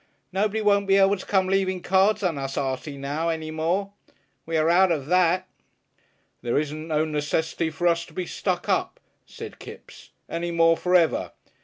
[0.33, 3.93] "Nobody won't be able to come leaving cards on us, Artie, now, any more.
[4.47, 5.47] We are out of that!"
[6.41, 10.95] "There isn't no necessity for us to be stuck up," said Kipps, "any more for
[10.95, 11.33] ever!